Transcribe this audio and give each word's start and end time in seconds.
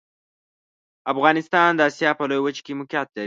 افغانستان 1.11 1.69
د 1.75 1.79
اسیا 1.89 2.11
په 2.19 2.23
لویه 2.29 2.43
وچه 2.45 2.61
کې 2.65 2.77
موقعیت 2.79 3.09
لري. 3.11 3.19